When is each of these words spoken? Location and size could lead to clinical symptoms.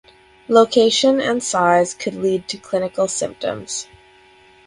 Location 0.47 1.21
and 1.21 1.43
size 1.43 1.93
could 1.93 2.15
lead 2.15 2.47
to 2.47 2.57
clinical 2.57 3.07
symptoms. 3.07 3.87